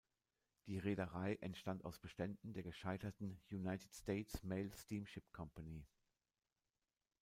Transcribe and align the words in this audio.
Die 0.65 0.79
Reederei 0.79 1.35
entstand 1.41 1.85
aus 1.85 1.99
Beständen 1.99 2.53
der 2.53 2.63
gescheiterten 2.63 3.39
United 3.51 3.93
States 3.93 4.41
Mail 4.41 4.71
Steamship 4.73 5.31
Company. 5.31 5.85